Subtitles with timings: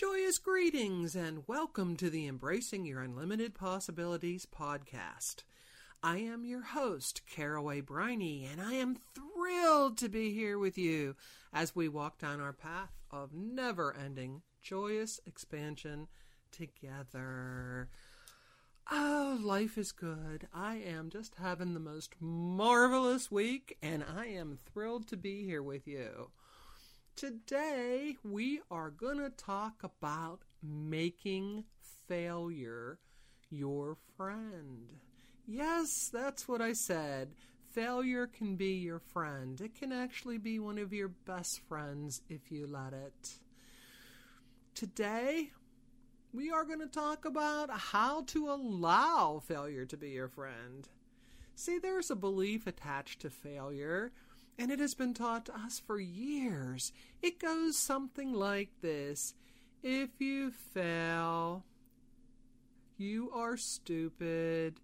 [0.00, 5.42] Joyous greetings and welcome to the Embracing Your Unlimited Possibilities podcast.
[6.02, 7.82] I am your host, Carol A.
[7.82, 11.16] Briney, and I am thrilled to be here with you
[11.52, 16.08] as we walk down our path of never ending joyous expansion
[16.50, 17.90] together.
[18.90, 20.48] Oh, life is good.
[20.54, 25.62] I am just having the most marvelous week, and I am thrilled to be here
[25.62, 26.30] with you.
[27.20, 31.64] Today, we are going to talk about making
[32.08, 32.98] failure
[33.50, 34.86] your friend.
[35.46, 37.34] Yes, that's what I said.
[37.72, 39.60] Failure can be your friend.
[39.60, 43.34] It can actually be one of your best friends if you let it.
[44.74, 45.50] Today,
[46.32, 50.88] we are going to talk about how to allow failure to be your friend.
[51.54, 54.10] See, there's a belief attached to failure
[54.60, 56.92] and it has been taught to us for years.
[57.22, 59.32] It goes something like this
[59.82, 61.64] If you fail,
[62.98, 64.78] you are stupid.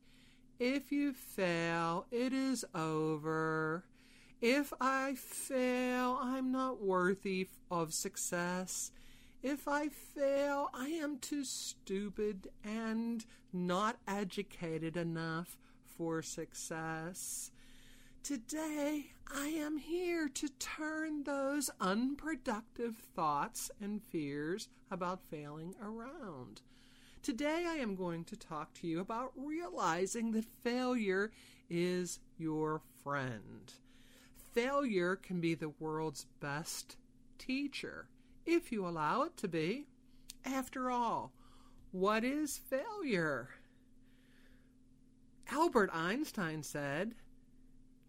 [0.59, 3.84] If you fail, it is over.
[4.41, 8.92] If I fail, I'm not worthy of success.
[9.42, 17.50] If I fail, I am too stupid and not educated enough for success.
[18.26, 26.62] Today, I am here to turn those unproductive thoughts and fears about failing around.
[27.22, 31.31] Today, I am going to talk to you about realizing that failure
[31.70, 33.72] is your friend.
[34.53, 36.97] Failure can be the world's best
[37.38, 38.09] teacher
[38.44, 39.86] if you allow it to be.
[40.44, 41.32] After all,
[41.92, 43.50] what is failure?
[45.48, 47.15] Albert Einstein said,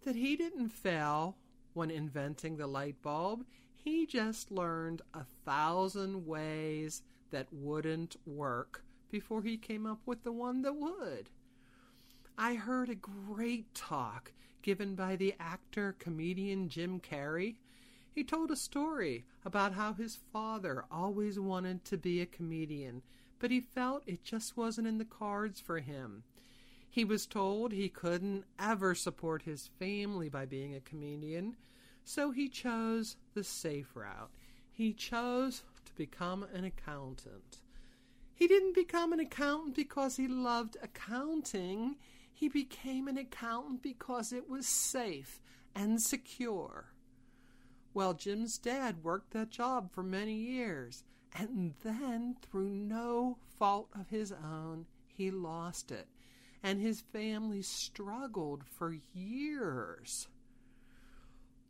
[0.08, 1.36] that he didn't fail
[1.74, 3.44] when inventing the light bulb.
[3.76, 7.02] He just learned a thousand ways
[7.32, 11.30] that wouldn't work before he came up with the one that would.
[12.38, 14.32] I heard a great talk
[14.62, 17.56] given by the actor comedian Jim Carrey.
[18.16, 23.02] He told a story about how his father always wanted to be a comedian,
[23.40, 26.24] but he felt it just wasn't in the cards for him.
[26.98, 31.56] He was told he couldn't ever support his family by being a comedian,
[32.04, 34.32] so he chose the safe route.
[34.72, 37.62] He chose to become an accountant.
[38.34, 41.98] He didn't become an accountant because he loved accounting.
[42.34, 45.40] He became an accountant because it was safe
[45.76, 46.94] and secure.
[47.94, 54.10] Well, Jim's dad worked that job for many years, and then, through no fault of
[54.10, 56.08] his own, he lost it
[56.64, 60.28] and his family struggled for years.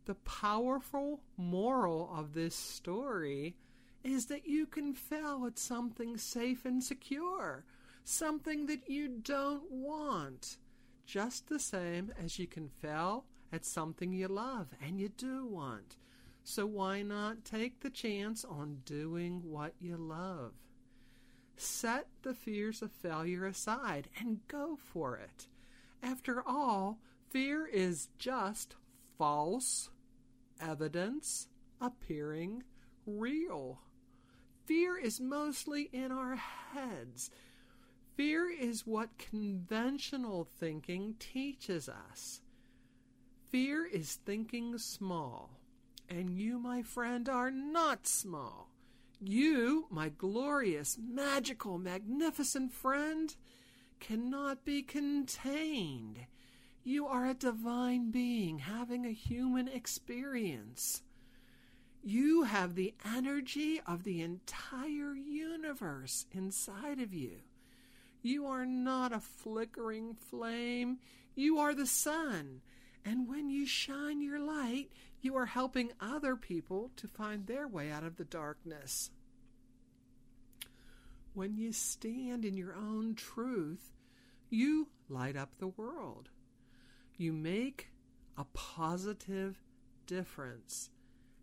[0.06, 3.56] The powerful moral of this story
[4.02, 7.64] is that you can fail at something safe and secure,
[8.04, 10.56] something that you don't want,
[11.04, 15.96] just the same as you can fail at something you love and you do want.
[16.44, 20.54] So why not take the chance on doing what you love?
[21.60, 25.48] Set the fears of failure aside and go for it.
[26.02, 27.00] After all,
[27.30, 28.76] fear is just
[29.18, 29.90] false
[30.60, 31.48] evidence
[31.80, 32.62] appearing
[33.06, 33.80] real.
[34.66, 37.30] Fear is mostly in our heads.
[38.16, 42.40] Fear is what conventional thinking teaches us.
[43.50, 45.58] Fear is thinking small.
[46.08, 48.70] And you, my friend, are not small.
[49.20, 53.34] You, my glorious, magical, magnificent friend,
[53.98, 56.26] cannot be contained.
[56.84, 61.02] You are a divine being having a human experience.
[62.02, 67.38] You have the energy of the entire universe inside of you.
[68.22, 70.98] You are not a flickering flame.
[71.34, 72.60] You are the sun.
[73.04, 77.90] And when you shine your light, you are helping other people to find their way
[77.90, 79.10] out of the darkness.
[81.34, 83.92] When you stand in your own truth,
[84.50, 86.30] you light up the world.
[87.16, 87.88] You make
[88.36, 89.62] a positive
[90.06, 90.90] difference,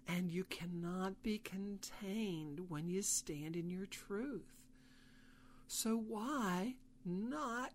[0.08, 4.64] and you cannot be contained when you stand in your truth.
[5.68, 7.72] So, why not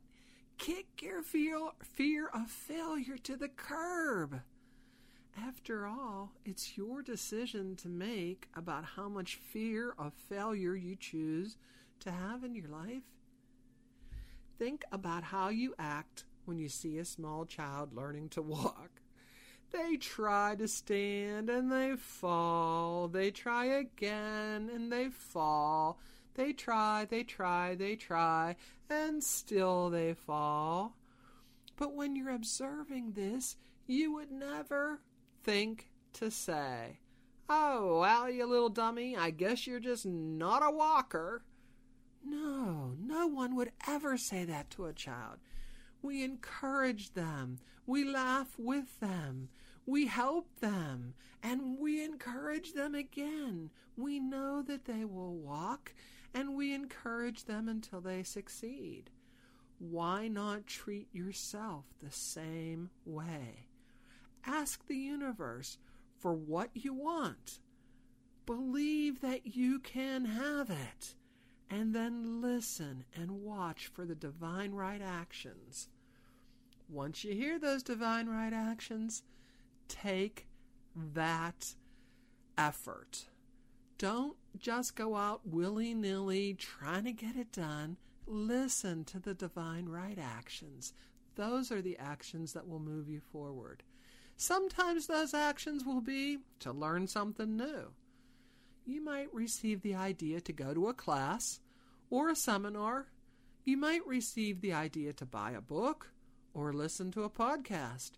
[0.59, 4.41] kick your fear, of failure to the curb?
[5.61, 11.59] After all, it's your decision to make about how much fear of failure you choose
[12.01, 13.03] to have in your life.
[14.59, 19.03] Think about how you act when you see a small child learning to walk.
[19.71, 23.09] They try to stand and they fall.
[23.09, 25.99] They try again and they fall.
[26.37, 28.57] They try, they try, they try,
[28.89, 30.97] and still they fall.
[31.77, 33.57] But when you're observing this,
[33.87, 35.01] you would never
[35.43, 37.01] think to say,
[37.49, 41.43] Oh, well, you little dummy, I guess you're just not a walker.
[42.25, 45.39] No, no one would ever say that to a child.
[46.03, 49.49] We encourage them, we laugh with them,
[49.85, 53.71] we help them, and we encourage them again.
[53.97, 55.93] We know that they will walk,
[56.33, 59.11] and we encourage them until they succeed.
[59.79, 63.70] Why not treat yourself the same way?
[64.47, 65.79] Ask the universe
[66.19, 67.59] for what you want.
[68.47, 71.15] Believe that you can have it.
[71.69, 75.89] And then listen and watch for the divine right actions.
[76.89, 79.23] Once you hear those divine right actions,
[79.87, 80.49] take
[80.97, 81.75] that
[82.59, 83.27] effort.
[83.99, 87.97] Don't just go out willy nilly trying to get it done.
[88.27, 90.93] Listen to the divine right actions.
[91.37, 93.85] Those are the actions that will move you forward.
[94.41, 97.93] Sometimes those actions will be to learn something new.
[98.87, 101.61] You might receive the idea to go to a class
[102.09, 103.09] or a seminar.
[103.65, 106.13] You might receive the idea to buy a book
[106.55, 108.13] or listen to a podcast.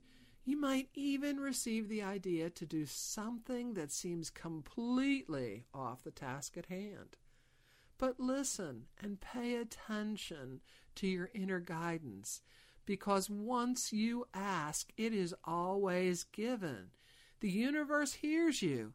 [0.44, 6.56] You might even receive the idea to do something that seems completely off the task
[6.56, 7.16] at hand.
[7.98, 10.60] But listen and pay attention
[10.94, 12.42] to your inner guidance
[12.84, 16.90] because once you ask, it is always given.
[17.40, 18.94] The universe hears you.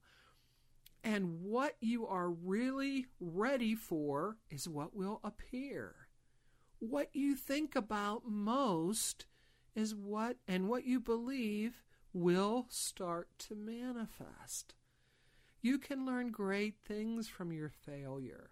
[1.03, 5.95] And what you are really ready for is what will appear.
[6.79, 9.25] What you think about most
[9.75, 14.75] is what, and what you believe will start to manifest.
[15.61, 18.51] You can learn great things from your failure.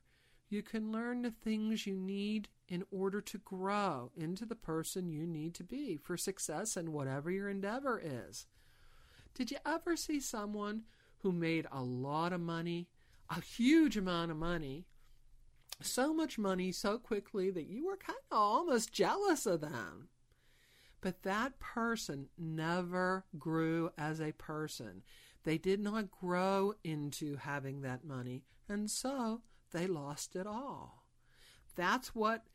[0.50, 5.26] You can learn the things you need in order to grow into the person you
[5.26, 8.46] need to be for success in whatever your endeavor is.
[9.34, 10.84] Did you ever see someone
[11.20, 12.88] who made a lot of money,
[13.30, 14.86] a huge amount of money,
[15.82, 20.10] so much money so quickly that you were kind of almost jealous of them?
[21.02, 25.04] But that person never grew as a person.
[25.44, 29.42] They did not grow into having that money, and so
[29.76, 31.06] they lost it all.
[31.76, 32.46] That's what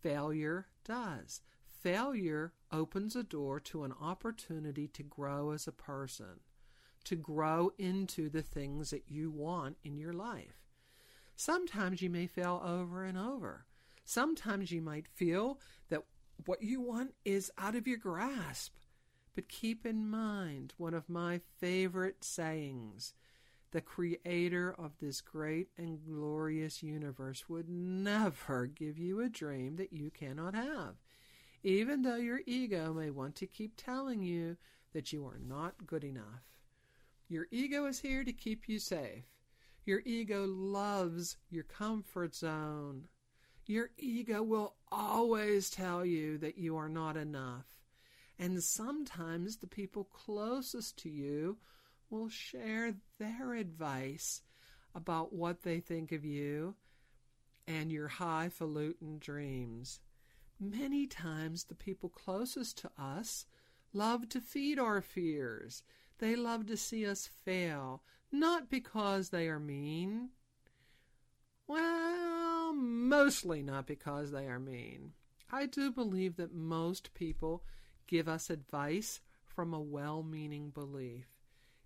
[0.00, 1.42] failure does.
[1.82, 6.40] Failure opens a door to an opportunity to grow as a person,
[7.04, 10.60] to grow into the things that you want in your life.
[11.34, 13.66] Sometimes you may fail over and over.
[14.04, 15.58] Sometimes you might feel
[15.88, 16.04] that
[16.46, 18.74] what you want is out of your grasp.
[19.34, 23.14] But keep in mind one of my favorite sayings
[23.72, 29.92] the creator of this great and glorious universe would never give you a dream that
[29.92, 30.96] you cannot have,
[31.62, 34.56] even though your ego may want to keep telling you
[34.92, 36.58] that you are not good enough.
[37.28, 39.24] Your ego is here to keep you safe.
[39.84, 43.04] Your ego loves your comfort zone.
[43.66, 47.66] Your ego will always tell you that you are not enough.
[48.36, 51.58] And sometimes the people closest to you
[52.10, 54.42] will share their advice
[54.94, 56.74] about what they think of you
[57.66, 60.00] and your highfalutin dreams.
[60.58, 63.46] Many times, the people closest to us
[63.92, 65.82] love to feed our fears.
[66.18, 70.30] They love to see us fail, not because they are mean.
[71.66, 75.12] Well, mostly not because they are mean.
[75.50, 77.64] I do believe that most people
[78.06, 81.39] give us advice from a well meaning belief.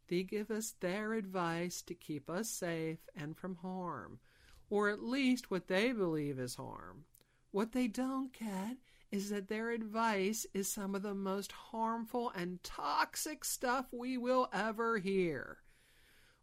[0.08, 4.20] They give us their advice to keep us safe and from harm,
[4.68, 7.04] or at least what they believe is harm.
[7.50, 8.78] What they don't get
[9.10, 14.48] is that their advice is some of the most harmful and toxic stuff we will
[14.52, 15.58] ever hear.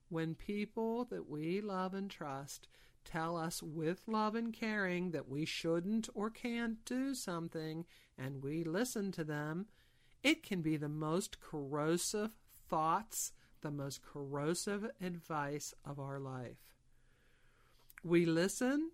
[0.10, 2.68] When people that we love and trust
[3.04, 7.86] tell us with love and caring that we shouldn't or can't do something
[8.18, 9.68] and we listen to them,
[10.24, 12.32] it can be the most corrosive
[12.70, 16.58] thoughts, the most corrosive advice of our life.
[18.04, 18.92] We listen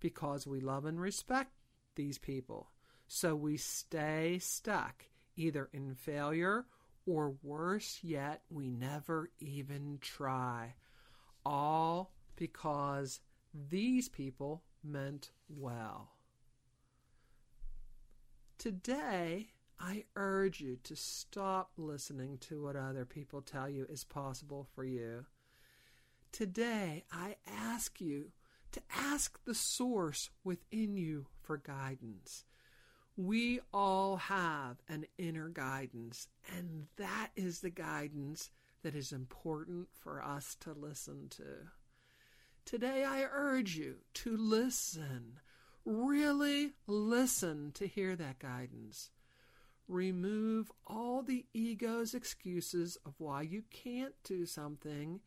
[0.00, 1.52] because we love and respect
[1.94, 2.70] these people.
[3.06, 5.04] So we stay stuck,
[5.36, 6.66] either in failure
[7.06, 10.74] or worse yet, we never even try.
[11.44, 13.20] All because
[13.52, 16.12] these people meant well.
[18.58, 24.66] Today, I urge you to stop listening to what other people tell you is possible
[24.74, 25.26] for you.
[26.30, 28.32] Today, I ask you
[28.72, 32.44] to ask the source within you for guidance.
[33.16, 38.50] We all have an inner guidance, and that is the guidance
[38.82, 41.68] that is important for us to listen to.
[42.64, 45.40] Today, I urge you to listen,
[45.84, 49.10] really listen to hear that guidance.
[49.92, 55.20] Remove all the ego's excuses of why you can't do something,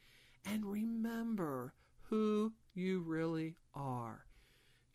[0.45, 1.73] and remember
[2.09, 4.25] who you really are.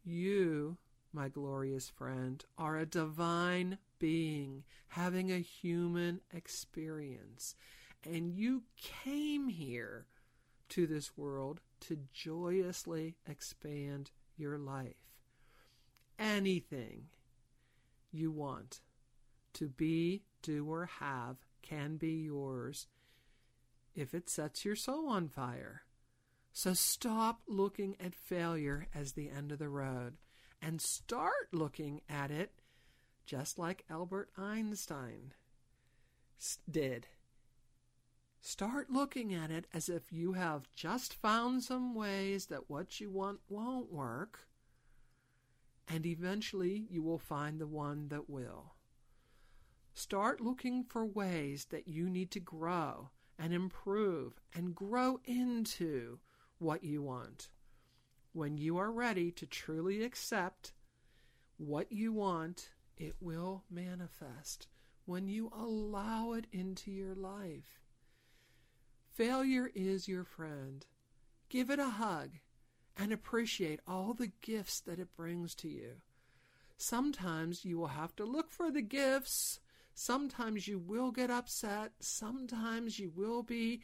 [0.04, 0.78] You
[1.12, 7.54] my glorious friend, are a divine being having a human experience.
[8.04, 10.06] And you came here
[10.70, 14.94] to this world to joyously expand your life.
[16.18, 17.06] Anything
[18.12, 18.80] you want
[19.60, 22.86] to be, do, or have can be yours
[23.94, 25.82] if it sets your soul on fire.
[26.52, 30.14] So stop looking at failure as the end of the road
[30.62, 32.52] and start looking at it
[33.26, 35.34] just like Albert Einstein
[36.68, 37.06] did.
[38.40, 43.10] Start looking at it as if you have just found some ways that what you
[43.10, 44.48] want won't work,
[45.86, 48.72] and eventually you will find the one that will.
[49.94, 56.18] Start looking for ways that you need to grow and improve and grow into
[56.58, 57.48] what you want.
[58.32, 60.72] When you are ready to truly accept
[61.56, 64.68] what you want, it will manifest
[65.06, 67.80] when you allow it into your life.
[69.12, 70.86] Failure is your friend.
[71.48, 72.30] Give it a hug
[72.96, 75.96] and appreciate all the gifts that it brings to you.
[76.76, 79.60] Sometimes you will have to look for the gifts.
[80.02, 81.92] Sometimes you will get upset.
[82.00, 83.82] Sometimes you will be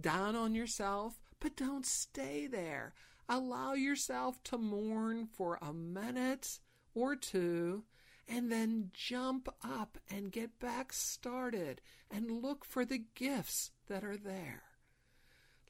[0.00, 2.92] down on yourself, but don't stay there.
[3.28, 6.58] Allow yourself to mourn for a minute
[6.92, 7.84] or two
[8.26, 11.80] and then jump up and get back started
[12.10, 14.64] and look for the gifts that are there.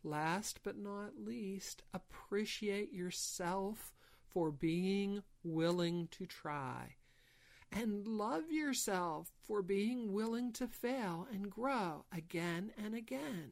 [0.02, 3.92] Last but not least, appreciate yourself
[4.30, 6.94] for being willing to try.
[7.76, 13.50] And love yourself for being willing to fail and grow again and again.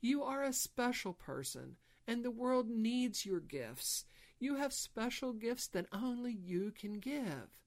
[0.00, 1.76] You are a special person
[2.08, 4.06] and the world needs your gifts.
[4.38, 7.60] You have special gifts that only you can give.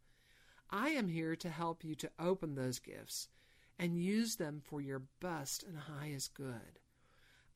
[0.72, 3.28] I am here to help you to open those gifts
[3.78, 6.80] and use them for your best and highest good.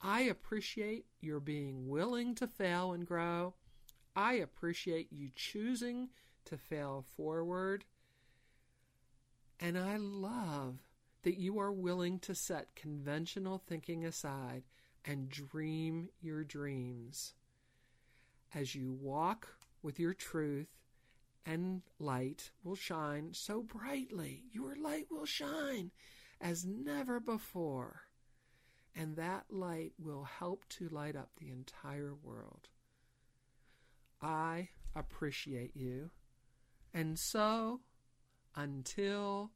[0.01, 3.55] I appreciate your being willing to fail and grow.
[4.15, 6.09] I appreciate you choosing
[6.45, 7.85] to fail forward.
[9.59, 10.79] And I love
[11.23, 14.63] that you are willing to set conventional thinking aside
[15.05, 17.33] and dream your dreams.
[18.53, 20.67] As you walk with your truth
[21.45, 25.91] and light will shine so brightly, your light will shine
[26.39, 28.01] as never before.
[28.95, 32.69] And that light will help to light up the entire world.
[34.21, 36.11] I appreciate you.
[36.93, 37.81] And so,
[38.55, 39.51] until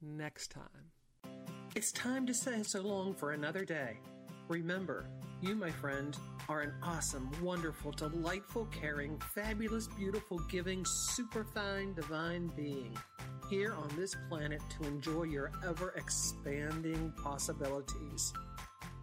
[0.00, 0.92] next time.
[1.74, 3.98] It's time to say so long for another day.
[4.48, 5.08] Remember,
[5.40, 6.16] you, my friend,
[6.48, 12.96] are an awesome, wonderful, delightful, caring, fabulous, beautiful, giving, superfine, divine being
[13.50, 18.32] here on this planet to enjoy your ever expanding possibilities.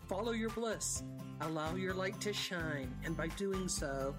[0.08, 1.04] Follow your bliss,
[1.42, 4.16] allow your light to shine, and by doing so,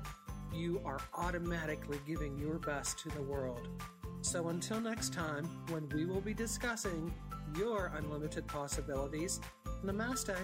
[0.55, 3.69] you are automatically giving your best to the world.
[4.23, 7.13] So until next time, when we will be discussing
[7.59, 9.41] your unlimited possibilities,
[9.85, 10.37] Namaste.